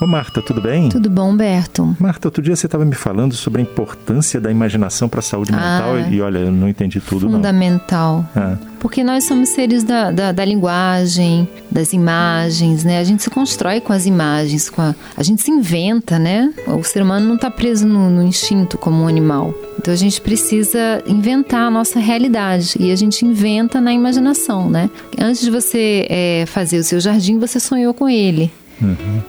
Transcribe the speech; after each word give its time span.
Ô 0.00 0.06
Marta, 0.06 0.40
tudo 0.40 0.60
bem? 0.60 0.88
Tudo 0.90 1.10
bom, 1.10 1.36
Berto? 1.36 1.96
Marta, 1.98 2.28
outro 2.28 2.40
dia 2.40 2.54
você 2.54 2.66
estava 2.66 2.84
me 2.84 2.94
falando 2.94 3.34
sobre 3.34 3.60
a 3.60 3.64
importância 3.64 4.40
da 4.40 4.48
imaginação 4.48 5.08
para 5.08 5.18
a 5.18 5.22
saúde 5.22 5.50
mental 5.50 5.94
Ah, 5.96 6.08
e 6.08 6.20
olha, 6.20 6.38
eu 6.38 6.52
não 6.52 6.68
entendi 6.68 7.00
tudo 7.00 7.28
Fundamental. 7.28 8.24
não. 8.32 8.42
Ah, 8.42 8.56
Porque 8.78 9.02
nós 9.02 9.24
somos 9.24 9.48
seres 9.48 9.82
da, 9.82 10.12
da, 10.12 10.30
da 10.30 10.44
linguagem, 10.44 11.48
das 11.68 11.92
imagens, 11.92 12.84
né? 12.84 13.00
A 13.00 13.04
gente 13.04 13.24
se 13.24 13.30
constrói 13.30 13.80
com 13.80 13.92
as 13.92 14.06
imagens, 14.06 14.70
com 14.70 14.80
a, 14.82 14.94
a 15.16 15.22
gente 15.24 15.42
se 15.42 15.50
inventa, 15.50 16.16
né? 16.16 16.54
O 16.68 16.84
ser 16.84 17.02
humano 17.02 17.26
não 17.26 17.34
está 17.34 17.50
preso 17.50 17.84
no, 17.84 18.08
no 18.08 18.22
instinto 18.22 18.78
como 18.78 19.02
um 19.02 19.08
animal. 19.08 19.52
Então 19.80 19.92
a 19.92 19.96
gente 19.96 20.20
precisa 20.20 21.02
inventar 21.08 21.62
a 21.62 21.70
nossa 21.72 21.98
realidade 21.98 22.76
e 22.78 22.92
a 22.92 22.96
gente 22.96 23.24
inventa 23.24 23.80
na 23.80 23.92
imaginação, 23.92 24.70
né? 24.70 24.88
Antes 25.20 25.40
de 25.40 25.50
você 25.50 26.06
eh, 26.08 26.44
fazer 26.46 26.78
o 26.78 26.84
seu 26.84 27.00
jardim, 27.00 27.36
você 27.40 27.58
sonhou 27.58 27.92
com 27.92 28.08
ele. 28.08 28.48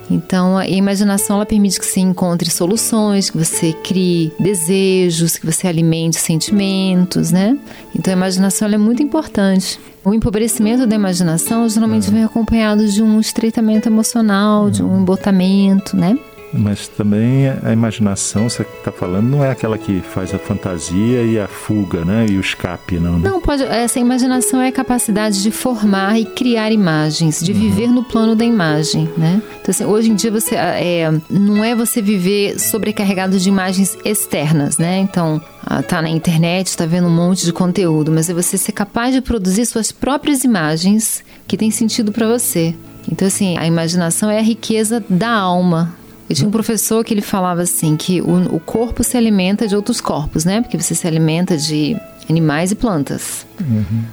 Então, 0.10 0.58
a 0.58 0.68
imaginação 0.68 1.38
ela 1.38 1.46
permite 1.46 1.80
que 1.80 1.86
você 1.86 2.00
encontre 2.00 2.50
soluções, 2.50 3.30
que 3.30 3.38
você 3.38 3.74
crie 3.74 4.32
desejos, 4.40 5.38
que 5.38 5.46
você 5.46 5.68
alimente 5.68 6.18
sentimentos, 6.18 7.32
né? 7.32 7.58
Então, 7.96 8.14
a 8.14 8.18
imaginação 8.18 8.68
é 8.68 8.78
muito 8.78 9.02
importante. 9.02 9.80
O 10.04 10.14
empobrecimento 10.14 10.88
da 10.88 10.96
imaginação 10.96 11.68
geralmente 11.68 12.10
vem 12.10 12.24
acompanhado 12.24 12.88
de 12.88 13.04
um 13.04 13.20
estreitamento 13.20 13.90
emocional, 13.90 14.70
de 14.70 14.82
um 14.82 15.02
embotamento, 15.02 15.98
né? 15.98 16.18
Mas 16.54 16.88
também 16.88 17.50
a 17.64 17.72
imaginação, 17.72 18.50
você 18.50 18.64
está 18.64 18.92
falando, 18.92 19.28
não 19.28 19.44
é 19.44 19.52
aquela 19.52 19.78
que 19.78 20.02
faz 20.02 20.34
a 20.34 20.40
fantasia 20.40 21.24
e 21.24 21.40
a 21.40 21.48
fuga, 21.48 22.04
né? 22.04 22.26
E 22.30 22.38
o 22.38 22.40
escape, 22.40 23.00
não. 23.00 23.20
né? 23.20 23.30
Não, 23.30 23.42
pode. 23.42 23.64
Essa 23.64 24.00
imaginação 24.00 24.62
é 24.62 24.68
a 24.68 24.72
capacidade 24.72 25.42
de 25.42 25.52
formar 25.52 26.20
e 26.20 26.26
criar 26.26 26.72
imagens, 26.72 27.40
de 27.40 27.54
viver 27.54 27.90
no 27.90 28.04
plano 28.04 28.36
da 28.36 28.46
imagem, 28.46 29.10
né? 29.18 29.42
Então, 29.62 29.72
assim, 29.72 29.86
hoje 29.86 30.10
em 30.12 30.16
dia 30.16 30.32
você 30.32 30.56
é, 30.56 31.12
não 31.30 31.64
é 31.64 31.76
você 31.76 32.02
viver 32.02 32.60
sobrecarregado 32.60 33.38
de 33.40 33.48
imagens 33.48 33.98
externas, 34.04 34.78
né? 34.78 35.00
Então, 35.00 35.42
ah, 35.66 35.84
tá 35.84 36.02
na 36.02 36.10
internet, 36.10 36.76
tá 36.76 36.86
vendo 36.86 37.08
um 37.08 37.16
monte 37.16 37.46
de 37.46 37.54
conteúdo, 37.54 38.12
mas 38.12 38.30
é 38.30 38.34
você 38.34 38.58
ser 38.58 38.72
capaz 38.72 39.14
de 39.14 39.22
produzir 39.22 39.66
suas 39.66 39.92
próprias 39.92 40.44
imagens 40.44 41.24
que 41.48 41.58
tem 41.58 41.70
sentido 41.70 42.12
para 42.12 42.28
você. 42.28 42.76
Então, 43.12 43.28
assim, 43.28 43.58
a 43.58 43.66
imaginação 43.66 44.30
é 44.30 44.40
a 44.40 44.44
riqueza 44.44 45.04
da 45.10 45.32
alma, 45.32 45.96
eu 46.30 46.36
tinha 46.36 46.48
um 46.48 46.52
professor 46.52 47.04
que 47.04 47.14
ele 47.14 47.22
falava 47.22 47.64
assim 47.64 47.98
que 47.98 48.22
o, 48.22 48.56
o 48.56 48.60
corpo 48.60 49.04
se 49.04 49.18
alimenta 49.18 49.68
de 49.68 49.76
outros 49.76 50.00
corpos, 50.00 50.46
né? 50.46 50.62
Porque 50.62 50.78
você 50.80 50.94
se 50.94 51.08
alimenta 51.08 51.58
de 51.58 51.98
animais 52.30 52.72
e 52.72 52.76
plantas. 52.76 53.48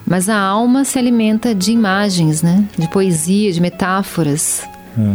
Mas 0.06 0.28
a 0.28 0.38
alma 0.38 0.84
se 0.84 0.98
alimenta 0.98 1.54
de 1.54 1.72
imagens, 1.72 2.42
né? 2.42 2.64
De 2.78 2.88
poesia, 2.88 3.52
de 3.52 3.60
metáforas. 3.60 4.62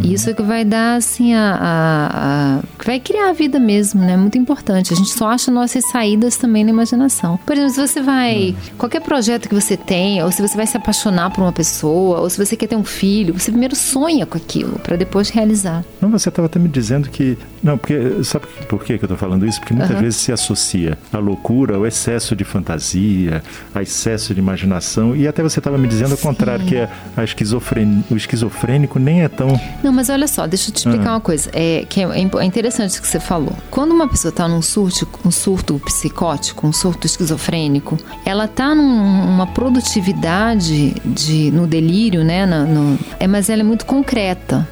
E 0.04 0.14
isso 0.14 0.30
é 0.30 0.34
que 0.34 0.42
vai 0.44 0.64
dar, 0.66 0.96
assim, 0.98 1.34
a, 1.34 1.56
a- 1.60 2.60
a- 2.60 2.78
que 2.78 2.86
vai 2.86 3.00
criar 3.00 3.30
a 3.30 3.34
vida 3.34 3.60
mesmo, 3.60 4.02
né? 4.02 4.16
Muito 4.18 4.38
importante. 4.38 4.94
A 4.94 4.96
gente 4.96 5.10
só 5.12 5.28
acha 5.30 5.50
nossas 5.52 5.84
saídas 5.92 6.38
também 6.38 6.64
na 6.64 6.70
imaginação. 6.70 7.40
Por 7.46 7.54
exemplo, 7.56 7.74
se 7.74 7.88
você 7.88 8.02
vai. 8.02 8.56
Qualquer 8.78 9.02
projeto 9.02 9.48
que 9.50 9.56
você 9.56 9.76
tenha, 9.78 10.26
ou 10.26 10.32
se 10.32 10.42
você 10.42 10.56
vai 10.56 10.68
se 10.68 10.78
apaixonar 10.78 11.32
por 11.32 11.42
uma 11.42 11.52
pessoa, 11.52 12.20
ou 12.22 12.30
se 12.30 12.38
você 12.44 12.56
quer 12.56 12.68
ter 12.68 12.76
um 12.76 12.84
filho, 12.84 13.38
você 13.38 13.52
primeiro 13.52 13.76
sonha 13.76 14.26
com 14.26 14.38
aquilo, 14.38 14.80
para 14.80 14.96
depois 14.96 15.30
realizar. 15.30 15.84
Não, 16.00 16.10
você 16.10 16.30
estava 16.30 16.46
até 16.48 16.60
me 16.60 16.70
dizendo 16.70 17.10
que. 17.10 17.38
Não, 17.64 17.78
porque. 17.78 18.24
Sabe 18.24 18.46
por 18.68 18.84
que 18.84 18.94
eu 18.94 18.96
estou 18.98 19.16
falando 19.18 19.46
isso? 19.46 19.60
Porque 19.60 19.74
muitas 19.74 19.92
Aham. 19.92 20.02
vezes 20.02 20.20
se 20.20 20.32
associa 20.32 20.98
a 21.14 21.18
loucura 21.18 21.76
ao 21.76 21.86
excesso 21.86 22.36
de 22.36 22.44
fantasia, 22.44 23.44
a 23.74 23.82
excesso 23.82 24.34
de 24.34 24.40
imaginação. 24.40 25.16
E 25.16 25.28
até 25.28 25.44
você 25.44 25.60
estava 25.60 25.78
me 25.78 25.88
dizendo 25.88 26.14
ao 26.14 26.18
contrário, 26.18 26.66
que 26.66 26.78
a, 26.78 26.90
a 27.18 27.22
o 28.12 28.16
esquizofrênico 28.18 28.98
nem 29.00 29.22
é 29.24 29.28
tão. 29.28 29.60
Não, 29.84 29.92
mas 29.92 30.10
olha 30.10 30.28
só, 30.28 30.48
deixa 30.48 30.70
eu 30.70 30.74
te 30.74 30.78
explicar 30.78 31.10
Ah. 31.10 31.14
uma 31.16 31.22
coisa. 31.22 31.50
É, 31.54 31.86
que 31.88 32.02
é, 32.02 32.06
é 32.06 32.44
interessante 32.46 32.92
isso 32.92 33.02
que 33.02 33.08
você 33.08 33.20
falou. 33.20 33.54
Quando 33.70 33.92
uma 33.92 34.08
pessoa 34.08 34.30
está 34.30 34.48
num 34.48 34.62
surto, 34.62 35.08
um 35.26 35.32
surto 35.32 35.80
psicótico, 35.86 36.66
um 36.68 36.74
surto 36.74 37.06
esquizofrênico, 37.06 37.98
ela 38.26 38.48
tá 38.48 38.74
num- 38.74 39.26
numa 39.28 39.48
produtividade 39.48 40.96
de, 41.06 41.52
no 41.52 41.68
delírio, 41.68 42.24
né? 42.24 42.46
na- 42.46 42.66
no- 42.66 42.98
é, 43.20 43.28
mas 43.28 43.50
ela 43.50 43.62
é 43.62 43.64
muito 43.64 43.86
concreta. 43.86 44.68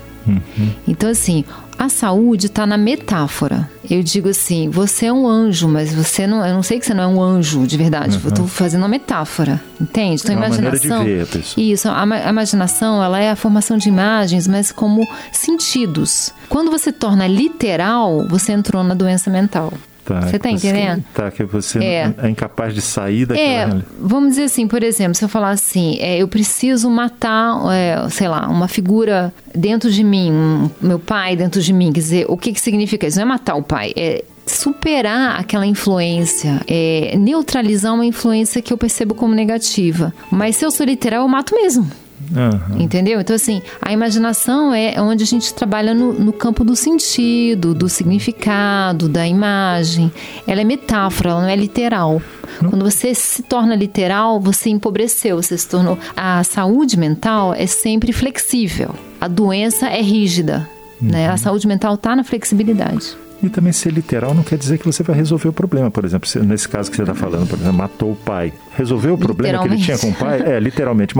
Então, 0.87 1.09
assim, 1.09 1.43
a 1.79 1.87
saúde 1.87 2.47
está 2.47 2.67
na 2.67 2.77
metáfora. 2.77 3.69
Eu 3.89 4.03
digo 4.03 4.27
assim, 4.27 4.69
você 4.69 5.05
é 5.05 5.13
um 5.13 5.25
anjo, 5.25 5.65
mas 5.69 5.93
você 5.95 6.27
não. 6.27 6.45
Eu 6.45 6.53
não 6.53 6.61
sei 6.61 6.77
que 6.77 6.85
você 6.85 6.93
não 6.93 7.03
é 7.05 7.07
um 7.07 7.23
anjo 7.23 7.65
de 7.65 7.77
verdade. 7.77 8.19
Eu 8.21 8.29
estou 8.29 8.45
fazendo 8.47 8.81
uma 8.81 8.89
metáfora, 8.89 9.61
entende? 9.79 10.21
Então, 10.21 10.35
É 10.35 10.37
imaginação. 10.37 11.05
ver. 11.05 11.25
Isso, 11.55 11.87
a, 11.87 12.03
a 12.03 12.29
imaginação, 12.29 13.01
ela 13.01 13.21
é 13.21 13.31
a 13.31 13.35
formação 13.37 13.77
de 13.77 13.87
imagens, 13.87 14.45
mas 14.45 14.73
como 14.73 15.07
sentidos. 15.31 16.33
Quando 16.49 16.69
você 16.69 16.91
torna 16.91 17.25
literal, 17.27 18.27
você 18.27 18.51
entrou 18.51 18.83
na 18.83 18.93
doença 18.93 19.29
mental. 19.29 19.71
Tá, 20.09 20.21
Você 20.21 20.39
tá 20.39 20.49
que 20.49 20.55
entendendo? 20.55 21.03
Tá, 21.13 21.29
que 21.31 21.43
você 21.43 21.79
É. 21.79 22.13
é 22.17 22.29
incapaz 22.29 22.73
de 22.73 22.81
sair 22.81 23.25
daquela. 23.25 23.79
É, 23.79 23.81
vamos 23.99 24.29
dizer 24.31 24.43
assim, 24.43 24.67
por 24.67 24.81
exemplo, 24.83 25.13
se 25.15 25.23
eu 25.23 25.29
falar 25.29 25.51
assim, 25.51 25.97
é, 25.99 26.17
eu 26.17 26.27
preciso 26.27 26.89
matar, 26.89 27.55
é, 27.71 28.09
sei 28.09 28.27
lá, 28.27 28.47
uma 28.49 28.67
figura 28.67 29.33
dentro 29.53 29.91
de 29.91 30.03
mim, 30.03 30.31
um- 30.31 30.69
meu 30.81 30.97
pai 30.99 31.35
dentro 31.35 31.61
de 31.61 31.71
mim, 31.73 31.91
quer 31.91 31.99
dizer, 31.99 32.25
o 32.27 32.35
que 32.37 32.51
que 32.53 32.59
significa 32.59 33.05
isso? 33.07 33.17
Não 33.17 33.23
é 33.23 33.27
matar 33.27 33.55
o 33.55 33.63
pai, 33.63 33.93
é 33.95 34.23
superar 34.45 35.39
aquela 35.39 35.65
influência, 35.65 36.59
é 36.67 37.15
neutralizar 37.17 37.93
uma 37.93 38.05
influência 38.05 38.61
que 38.61 38.73
eu 38.73 38.77
percebo 38.77 39.13
como 39.13 39.33
negativa. 39.35 40.13
Mas 40.31 40.55
se 40.55 40.65
eu 40.65 40.71
sou 40.71 40.85
literal, 40.85 41.21
eu 41.21 41.27
mato 41.27 41.53
mesmo. 41.55 41.89
Aham. 42.35 42.79
Entendeu? 42.79 43.19
Então, 43.19 43.35
assim, 43.35 43.61
a 43.81 43.91
imaginação 43.91 44.73
é 44.73 45.01
onde 45.01 45.23
a 45.23 45.27
gente 45.27 45.53
trabalha 45.53 45.93
no, 45.93 46.13
no 46.13 46.33
campo 46.33 46.63
do 46.63 46.75
sentido, 46.75 47.73
do 47.73 47.89
significado, 47.89 49.09
da 49.09 49.27
imagem. 49.27 50.11
Ela 50.45 50.61
é 50.61 50.63
metáfora, 50.63 51.31
ela 51.31 51.41
não 51.41 51.49
é 51.49 51.55
literal. 51.55 52.21
Quando 52.69 52.83
você 52.83 53.13
se 53.13 53.43
torna 53.43 53.75
literal, 53.75 54.39
você 54.39 54.69
empobreceu, 54.69 55.41
você 55.41 55.57
se 55.57 55.67
tornou. 55.67 55.97
A 56.15 56.43
saúde 56.43 56.97
mental 56.97 57.53
é 57.53 57.65
sempre 57.65 58.11
flexível. 58.11 58.93
A 59.19 59.27
doença 59.27 59.87
é 59.87 60.01
rígida. 60.01 60.67
Né? 61.01 61.29
A 61.29 61.37
saúde 61.37 61.67
mental 61.67 61.95
está 61.95 62.15
na 62.15 62.23
flexibilidade. 62.23 63.15
E 63.41 63.49
também 63.49 63.71
ser 63.71 63.91
literal 63.93 64.33
não 64.33 64.43
quer 64.43 64.57
dizer 64.57 64.77
que 64.77 64.85
você 64.85 65.01
vai 65.01 65.15
resolver 65.15 65.47
o 65.47 65.53
problema. 65.53 65.89
Por 65.89 66.03
exemplo, 66.03 66.27
se- 66.27 66.39
nesse 66.39 66.67
caso 66.67 66.89
que 66.91 66.97
você 66.97 67.03
está 67.03 67.15
falando, 67.15 67.47
por 67.47 67.57
exemplo, 67.57 67.77
matou 67.77 68.11
o 68.11 68.15
pai. 68.15 68.51
Resolveu 68.75 69.13
o 69.13 69.17
problema 69.17 69.59
que 69.61 69.67
ele 69.67 69.77
tinha 69.77 69.97
com 69.97 70.09
o 70.09 70.13
pai? 70.13 70.41
É, 70.45 70.59
literalmente. 70.59 71.13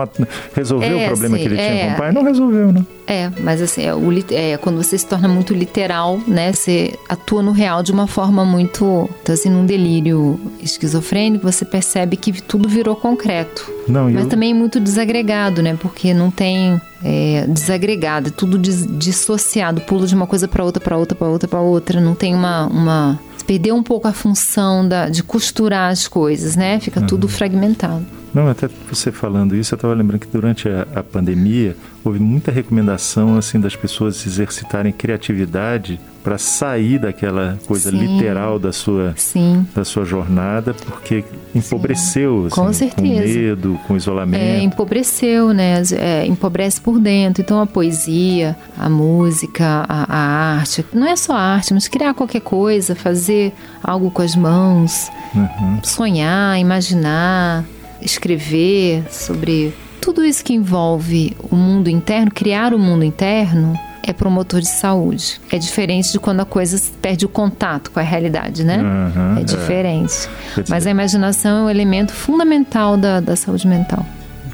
Resolveu 0.53 1.00
É, 1.00 1.03
o 1.03 1.07
problema 1.07 1.38
sim, 1.38 1.41
que 1.44 1.47
ele 1.50 1.56
tinha 1.56 1.68
é. 1.69 1.88
com 1.88 1.94
o 1.94 1.97
pai? 1.97 2.12
Não 2.12 2.24
resolveu, 2.24 2.72
né? 2.72 2.85
É, 3.07 3.31
mas 3.41 3.62
assim, 3.62 3.84
é, 3.85 3.94
o 3.96 4.02
é, 4.31 4.57
quando 4.57 4.78
você 4.84 4.97
se 4.97 5.06
torna 5.06 5.28
muito 5.28 5.53
literal, 5.53 6.19
né? 6.28 6.52
Você 6.53 6.94
atua 7.07 7.41
no 7.41 7.52
real 7.52 7.81
de 7.81 7.91
uma 7.91 8.06
forma 8.07 8.44
muito. 8.46 9.09
Então, 9.22 9.34
assim, 9.34 9.50
num 9.50 9.66
delírio 9.66 10.40
esquizofrênico, 10.62 11.50
você 11.50 11.66
percebe 11.66 12.18
que 12.18 12.41
tudo 12.41 12.68
virou 12.69 12.96
concreto. 12.96 13.78
Não, 13.91 14.05
Mas 14.09 14.23
eu- 14.23 14.29
também 14.29 14.53
muito 14.53 14.79
desagregado, 14.79 15.61
né? 15.61 15.77
Porque 15.79 16.13
não 16.13 16.29
tem 16.31 16.79
é, 17.03 17.45
desagregado, 17.47 18.27
é 18.29 18.31
tudo 18.31 18.57
dis- 18.57 18.85
dissociado, 18.97 19.81
pulo 19.81 20.05
de 20.07 20.13
uma 20.16 20.27
coisa 20.27 20.47
para 20.47 20.63
outra, 20.63 20.81
para 20.83 20.97
outra, 20.97 21.16
para 21.17 21.27
outra, 21.27 21.47
para 21.47 21.59
outra. 21.61 22.01
Não 22.01 22.13
tem 22.16 22.33
uma, 22.35 22.67
uma 22.67 23.19
perdeu 23.47 23.75
um 23.75 23.81
pouco 23.83 24.07
a 24.07 24.13
função 24.13 24.88
da, 24.88 25.09
de 25.09 25.23
costurar 25.23 25.91
as 25.91 26.07
coisas, 26.07 26.55
né? 26.55 26.79
Fica 26.79 27.01
tudo 27.01 27.27
fragmentado. 27.27 28.05
Não, 28.34 28.47
até 28.47 28.69
você 28.90 29.12
falando 29.12 29.56
isso, 29.56 29.73
eu 29.73 29.75
estava 29.75 29.94
lembrando 29.94 30.22
que 30.22 30.28
durante 30.28 30.69
a, 30.69 30.85
a 30.95 31.03
pandemia 31.03 31.75
houve 32.03 32.19
muita 32.19 32.51
recomendação 32.51 33.38
assim 33.38 33.59
das 33.59 33.75
pessoas 33.75 34.25
exercitarem 34.25 34.91
criatividade 34.94 36.00
para 36.23 36.38
sair 36.38 37.00
daquela 37.00 37.57
coisa 37.66 37.89
Sim. 37.89 37.97
literal 37.97 38.59
da 38.59 38.72
sua 38.72 39.13
Sim. 39.16 39.66
da 39.73 39.84
sua 39.85 40.06
jornada, 40.06 40.73
porque 40.73 41.23
empobreceu, 41.56 42.45
assim, 42.47 42.56
Com 42.56 42.73
certeza. 42.73 43.01
com 43.01 43.01
medo, 43.28 43.79
com 43.88 43.97
isolamento. 43.97 44.41
É, 44.41 44.62
empobreceu, 44.62 45.53
né? 45.53 45.81
É, 45.97 46.25
empobrece 46.25 46.79
por 46.81 47.00
dentro. 47.00 47.41
Então 47.41 47.59
a 47.62 47.66
poesia, 47.66 48.56
a 48.78 48.89
música, 48.89 49.85
a, 49.88 50.06
a 50.13 50.56
arte, 50.57 50.86
não 50.94 51.07
é 51.07 51.15
só 51.15 51.33
arte, 51.33 51.74
mas 51.74 51.88
criar 51.88 52.13
qualquer 52.13 52.42
coisa, 52.42 52.95
fazer 52.95 53.54
algo 53.83 54.12
com 54.12 54.21
as 54.21 54.36
mãos, 54.36 55.09
Uhum. 55.33 55.80
sonhar, 55.83 56.59
imaginar, 56.59 57.63
escrever 58.01 59.04
sobre 59.12 59.74
tudo 60.01 60.24
isso 60.24 60.44
que 60.44 60.54
envolve 60.54 61.36
o 61.51 61.56
mundo 61.56 61.90
interno, 61.90 62.31
criar 62.31 62.74
o 62.74 62.80
mundo 62.80 63.04
interno. 63.04 63.74
É 64.01 64.13
promotor 64.13 64.60
de 64.62 64.68
saúde. 64.69 65.40
É 65.51 65.57
diferente 65.60 66.12
de 66.12 66.19
quando 66.19 66.40
a 66.40 66.46
coisa 66.46 66.81
perde 67.01 67.25
o 67.25 67.30
contato 67.30 67.92
com 67.92 68.00
a 68.00 68.04
realidade, 68.04 68.63
né? 68.63 68.78
Uhum, 68.80 69.38
é 69.38 69.42
é. 69.42 69.44
diferente. 69.44 70.28
Dizer- 70.56 70.66
Mas 70.68 70.88
a 70.88 70.90
imaginação 70.90 71.60
é 71.60 71.62
um 71.63 71.69
elemento 71.69 72.12
fundamental 72.13 72.98
da, 72.98 73.19
da 73.19 73.36
saúde 73.36 73.68
mental. 73.68 74.04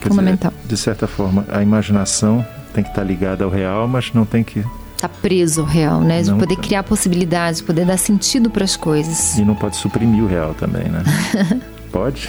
Quer 0.02 0.10
fundamental. 0.10 0.52
Dizer, 0.52 0.68
de 0.68 0.78
certa 0.78 1.08
forma, 1.08 1.46
a 1.50 1.62
imaginação 1.62 2.46
tem 2.74 2.84
que 2.84 2.90
estar 2.90 3.04
ligada 3.04 3.46
ao 3.46 3.50
real, 3.50 3.88
mas 3.88 4.12
não 4.14 4.26
tem 4.26 4.44
que 4.44 4.62
Tá 4.98 5.08
preso 5.08 5.62
ao 5.62 5.68
real, 5.68 6.02
né? 6.02 6.22
De 6.22 6.32
Não 6.32 6.38
poder 6.38 6.56
tá. 6.56 6.62
criar 6.62 6.84
possibilidades, 6.84 7.62
poder 7.62 7.86
dar 7.86 7.98
sentido 7.98 8.50
para 8.50 8.64
as 8.66 8.76
coisas. 8.76 9.38
e 9.38 9.46
não 9.46 9.56
pode 9.56 9.78
suprimir 9.78 10.24
o 10.24 10.28
real 10.28 10.54
também, 10.56 10.86
né? 10.86 11.04
pode? 11.94 12.28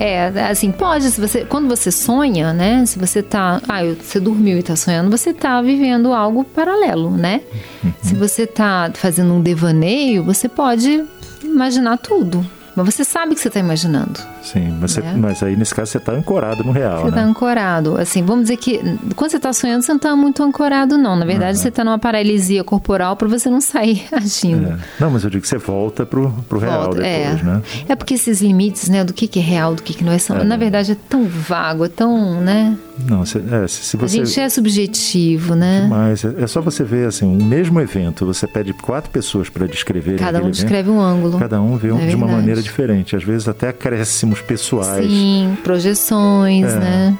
É, 0.00 0.28
assim, 0.48 0.72
pode, 0.72 1.10
se 1.10 1.20
você, 1.20 1.44
quando 1.44 1.68
você 1.68 1.90
sonha, 1.90 2.54
né? 2.54 2.86
Se 2.86 2.98
você 2.98 3.22
tá, 3.22 3.60
ah, 3.68 3.84
você 3.84 4.18
dormiu 4.18 4.58
e 4.58 4.62
tá 4.62 4.74
sonhando, 4.74 5.10
você 5.10 5.34
tá 5.34 5.60
vivendo 5.60 6.14
algo 6.14 6.42
paralelo, 6.42 7.10
né? 7.10 7.42
Uhum. 7.84 7.92
Se 8.00 8.14
você 8.14 8.46
tá 8.46 8.90
fazendo 8.94 9.34
um 9.34 9.42
devaneio, 9.42 10.24
você 10.24 10.48
pode 10.48 11.04
imaginar 11.44 11.98
tudo. 11.98 12.42
Mas 12.74 12.94
você 12.94 13.04
sabe 13.04 13.34
que 13.34 13.40
você 13.40 13.48
está 13.48 13.60
imaginando. 13.60 14.20
Sim, 14.42 14.76
mas, 14.80 14.96
né? 14.96 15.02
você, 15.02 15.18
mas, 15.18 15.42
aí 15.42 15.56
nesse 15.56 15.74
caso 15.74 15.90
você 15.90 15.98
está 15.98 16.12
ancorado 16.12 16.62
no 16.64 16.72
real. 16.72 17.02
Você 17.02 17.08
está 17.08 17.22
né? 17.22 17.28
ancorado. 17.28 17.96
Assim, 17.98 18.22
vamos 18.22 18.44
dizer 18.44 18.56
que 18.56 18.78
quando 19.14 19.30
você 19.30 19.36
está 19.36 19.52
sonhando, 19.52 19.82
você 19.82 19.92
não 19.92 19.96
está 19.96 20.16
muito 20.16 20.42
ancorado, 20.42 20.96
não. 20.96 21.16
Na 21.16 21.24
verdade, 21.24 21.56
uhum. 21.56 21.62
você 21.62 21.68
está 21.68 21.84
numa 21.84 21.98
paralisia 21.98 22.62
corporal 22.64 23.16
para 23.16 23.28
você 23.28 23.50
não 23.50 23.60
sair 23.60 24.06
agindo. 24.12 24.68
É. 24.68 24.78
Não, 24.98 25.10
mas 25.10 25.24
eu 25.24 25.30
digo 25.30 25.42
que 25.42 25.48
você 25.48 25.58
volta 25.58 26.06
pro, 26.06 26.30
pro 26.48 26.58
real 26.58 26.84
volta, 26.84 27.00
depois, 27.00 27.40
é. 27.40 27.42
né? 27.42 27.62
É 27.88 27.96
porque 27.96 28.14
esses 28.14 28.40
limites, 28.40 28.88
né, 28.88 29.04
do 29.04 29.12
que, 29.12 29.26
que 29.26 29.38
é 29.38 29.42
real, 29.42 29.74
do 29.74 29.82
que, 29.82 29.94
que 29.94 30.04
não 30.04 30.12
é, 30.12 30.18
são, 30.18 30.38
é. 30.38 30.44
na 30.44 30.56
verdade, 30.56 30.92
é 30.92 30.96
tão 31.08 31.24
vago, 31.24 31.84
é 31.84 31.88
tão, 31.88 32.40
né? 32.40 32.76
Não, 33.04 33.24
se, 33.24 33.38
é, 33.38 33.68
se 33.68 33.96
você... 33.96 34.20
A 34.20 34.24
gente 34.24 34.40
é 34.40 34.48
subjetivo, 34.48 35.54
né? 35.54 35.86
Mas 35.88 36.24
é, 36.24 36.42
é 36.42 36.46
só 36.46 36.60
você 36.60 36.84
ver, 36.84 37.08
assim, 37.08 37.26
um 37.26 37.44
mesmo 37.44 37.80
evento, 37.80 38.26
você 38.26 38.46
pede 38.46 38.72
quatro 38.72 39.10
pessoas 39.10 39.48
para 39.48 39.66
descrever 39.66 40.18
Cada 40.18 40.42
um 40.42 40.50
descreve 40.50 40.88
evento, 40.88 40.92
um 40.92 41.00
ângulo. 41.00 41.38
Cada 41.38 41.60
um 41.60 41.76
vê 41.76 41.92
um, 41.92 42.06
de 42.06 42.14
uma 42.14 42.26
maneira 42.26 42.62
diferente. 42.62 43.16
Às 43.16 43.24
vezes 43.24 43.48
até 43.48 43.68
acréscimos 43.68 44.40
pessoais. 44.40 45.06
Sim, 45.06 45.56
projeções, 45.62 46.66
é. 46.66 46.78
né? 46.78 47.18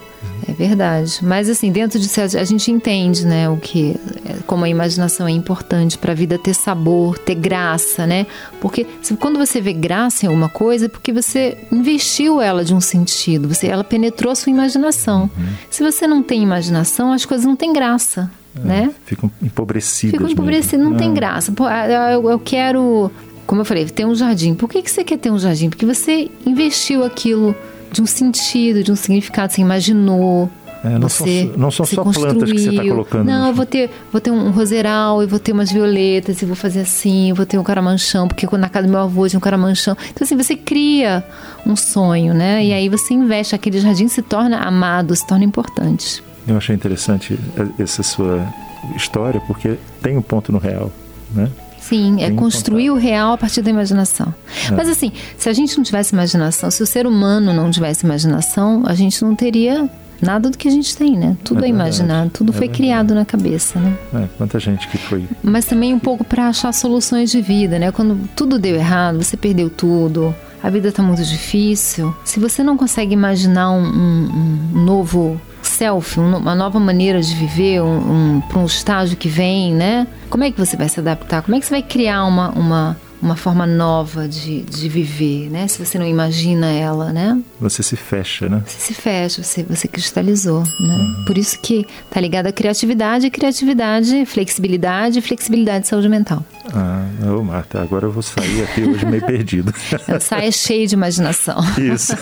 É 0.48 0.52
verdade. 0.52 1.20
Mas 1.22 1.48
assim, 1.48 1.70
dentro 1.70 1.98
de 1.98 2.06
si, 2.06 2.20
a 2.20 2.44
gente 2.44 2.70
entende, 2.70 3.24
né, 3.24 3.48
o 3.48 3.56
que 3.56 3.96
é, 4.24 4.36
como 4.46 4.64
a 4.64 4.68
imaginação 4.68 5.26
é 5.26 5.30
importante 5.30 5.96
para 5.96 6.12
a 6.12 6.14
vida 6.14 6.38
ter 6.38 6.54
sabor, 6.54 7.18
ter 7.18 7.34
graça, 7.34 8.06
né? 8.06 8.26
Porque 8.60 8.86
quando 9.18 9.38
você 9.38 9.60
vê 9.60 9.72
graça 9.72 10.26
em 10.26 10.28
alguma 10.28 10.48
coisa, 10.48 10.86
é 10.86 10.88
porque 10.88 11.12
você 11.12 11.56
investiu 11.70 12.40
ela 12.40 12.64
de 12.64 12.74
um 12.74 12.80
sentido, 12.80 13.48
você 13.48 13.68
ela 13.68 13.84
penetrou 13.84 14.32
a 14.32 14.34
sua 14.34 14.50
imaginação. 14.50 15.22
Uhum. 15.22 15.46
Se 15.70 15.82
você 15.82 16.06
não 16.06 16.22
tem 16.22 16.42
imaginação, 16.42 17.12
as 17.12 17.24
coisas 17.24 17.46
não 17.46 17.56
têm 17.56 17.72
graça. 17.72 18.30
É, 18.56 18.60
né? 18.60 18.94
Ficam 19.04 19.30
empobrecidas. 19.40 20.12
Ficam 20.12 20.28
empobrecidas, 20.28 20.80
não, 20.80 20.90
não 20.90 20.98
tem 20.98 21.14
graça. 21.14 21.52
Pô, 21.52 21.68
eu, 21.68 22.28
eu 22.28 22.38
quero 22.38 23.10
como 23.46 23.62
eu 23.62 23.64
falei, 23.64 23.84
ter 23.86 24.04
um 24.04 24.14
jardim. 24.14 24.54
Por 24.54 24.68
que, 24.68 24.80
que 24.80 24.88
você 24.88 25.02
quer 25.02 25.18
ter 25.18 25.28
um 25.28 25.38
jardim? 25.38 25.68
Porque 25.68 25.84
você 25.84 26.30
investiu 26.46 27.04
aquilo 27.04 27.52
de 27.90 28.02
um 28.02 28.06
sentido, 28.06 28.82
de 28.82 28.92
um 28.92 28.96
significado, 28.96 29.52
você 29.52 29.60
imaginou. 29.60 30.50
É, 30.82 30.98
não, 30.98 31.08
você, 31.10 31.46
são, 31.46 31.58
não 31.58 31.70
são 31.70 31.84
só 31.84 32.02
construiu. 32.02 32.30
plantas 32.34 32.52
que 32.52 32.58
você 32.58 32.70
está 32.70 32.82
colocando. 32.82 33.26
Não, 33.26 33.48
eu 33.48 33.54
vou 33.54 33.66
ter, 33.66 33.90
vou 34.10 34.18
ter 34.18 34.30
um 34.30 34.50
roseral, 34.50 35.22
e 35.22 35.26
vou 35.26 35.38
ter 35.38 35.52
umas 35.52 35.70
violetas, 35.70 36.40
e 36.40 36.46
vou 36.46 36.56
fazer 36.56 36.80
assim, 36.80 37.28
eu 37.28 37.36
vou 37.36 37.44
ter 37.44 37.58
um 37.58 37.62
caramanchão, 37.62 38.26
porque 38.26 38.46
na 38.56 38.68
casa 38.68 38.86
do 38.86 38.90
meu 38.90 39.00
avô 39.00 39.28
tinha 39.28 39.36
um 39.36 39.42
caramanchão. 39.42 39.94
Então, 40.10 40.24
assim, 40.24 40.36
você 40.36 40.56
cria 40.56 41.22
um 41.66 41.76
sonho, 41.76 42.32
né? 42.32 42.64
E 42.64 42.72
aí 42.72 42.88
você 42.88 43.12
investe, 43.12 43.54
aquele 43.54 43.78
jardim 43.78 44.08
se 44.08 44.22
torna 44.22 44.58
amado, 44.58 45.14
se 45.14 45.26
torna 45.26 45.44
importante. 45.44 46.22
Eu 46.48 46.56
achei 46.56 46.74
interessante 46.74 47.38
essa 47.78 48.02
sua 48.02 48.42
história, 48.96 49.40
porque 49.46 49.76
tem 50.02 50.16
um 50.16 50.22
ponto 50.22 50.50
no 50.50 50.58
real, 50.58 50.90
né? 51.34 51.50
Sim, 51.80 52.22
é 52.22 52.30
construir 52.30 52.90
o 52.90 52.94
real 52.94 53.32
a 53.32 53.38
partir 53.38 53.62
da 53.62 53.70
imaginação. 53.70 54.32
É. 54.68 54.74
Mas 54.74 54.88
assim, 54.88 55.12
se 55.36 55.48
a 55.48 55.52
gente 55.52 55.76
não 55.76 55.82
tivesse 55.82 56.14
imaginação, 56.14 56.70
se 56.70 56.82
o 56.82 56.86
ser 56.86 57.06
humano 57.06 57.52
não 57.52 57.70
tivesse 57.70 58.04
imaginação, 58.04 58.82
a 58.86 58.94
gente 58.94 59.22
não 59.24 59.34
teria 59.34 59.88
nada 60.20 60.50
do 60.50 60.58
que 60.58 60.68
a 60.68 60.70
gente 60.70 60.96
tem, 60.96 61.16
né? 61.16 61.36
Tudo 61.42 61.64
é, 61.64 61.66
é 61.66 61.70
imaginado, 61.70 62.30
tudo 62.30 62.50
é 62.50 62.52
foi 62.52 62.60
verdade. 62.66 62.76
criado 62.76 63.14
na 63.14 63.24
cabeça, 63.24 63.78
né? 63.78 63.96
É, 64.14 64.28
quanta 64.36 64.60
gente 64.60 64.86
que 64.88 64.98
foi. 64.98 65.24
Mas 65.42 65.64
também 65.64 65.94
um 65.94 65.98
pouco 65.98 66.22
para 66.22 66.48
achar 66.48 66.72
soluções 66.72 67.30
de 67.30 67.40
vida, 67.40 67.78
né? 67.78 67.90
Quando 67.90 68.28
tudo 68.36 68.58
deu 68.58 68.76
errado, 68.76 69.22
você 69.22 69.36
perdeu 69.36 69.70
tudo, 69.70 70.34
a 70.62 70.68
vida 70.68 70.88
está 70.88 71.02
muito 71.02 71.24
difícil. 71.24 72.14
Se 72.24 72.38
você 72.38 72.62
não 72.62 72.76
consegue 72.76 73.14
imaginar 73.14 73.70
um, 73.70 73.82
um, 73.82 74.70
um 74.74 74.84
novo 74.84 75.40
self, 75.80 76.20
uma 76.20 76.54
nova 76.54 76.78
maneira 76.78 77.22
de 77.22 77.34
viver, 77.34 77.80
um, 77.80 78.36
um 78.36 78.40
para 78.42 78.58
um 78.58 78.66
estágio 78.66 79.16
que 79.16 79.30
vem, 79.30 79.72
né? 79.72 80.06
Como 80.28 80.44
é 80.44 80.50
que 80.50 80.58
você 80.58 80.76
vai 80.76 80.90
se 80.90 81.00
adaptar? 81.00 81.40
Como 81.40 81.56
é 81.56 81.60
que 81.60 81.64
você 81.64 81.70
vai 81.70 81.82
criar 81.82 82.24
uma, 82.24 82.50
uma, 82.50 83.00
uma 83.22 83.34
forma 83.34 83.66
nova 83.66 84.28
de, 84.28 84.60
de 84.60 84.90
viver, 84.90 85.48
né? 85.48 85.66
Se 85.68 85.82
você 85.82 85.98
não 85.98 86.06
imagina 86.06 86.70
ela, 86.70 87.14
né? 87.14 87.40
Você 87.58 87.82
se 87.82 87.96
fecha, 87.96 88.46
né? 88.46 88.62
Você 88.66 88.78
se 88.78 88.94
fecha, 88.94 89.42
você, 89.42 89.62
você 89.62 89.88
cristalizou, 89.88 90.62
né? 90.62 90.96
Uhum. 90.96 91.24
Por 91.26 91.38
isso 91.38 91.58
que 91.58 91.86
tá 92.10 92.20
ligado 92.20 92.48
à 92.48 92.52
criatividade, 92.52 93.30
criatividade, 93.30 94.26
flexibilidade, 94.26 95.22
flexibilidade 95.22 95.88
saúde 95.88 96.10
mental. 96.10 96.44
Ah, 96.74 97.06
ô 97.34 97.42
Marta, 97.42 97.80
agora 97.80 98.04
eu 98.04 98.12
vou 98.12 98.22
sair 98.22 98.64
aqui 98.64 98.82
hoje 98.82 99.06
meio 99.06 99.24
perdido. 99.24 99.72
Saia 100.20 100.52
cheio 100.52 100.86
de 100.86 100.94
imaginação. 100.94 101.58
Isso. 101.78 102.14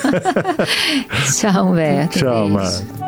Tchau, 1.37 1.73
Humberto. 1.73 2.21
Tchau, 2.21 2.49
Marta. 2.51 3.08